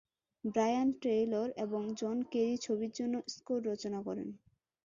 [0.43, 4.29] Brian Taylor এবং John Kerry ছবির জন্য স্কোর রচনা করেন।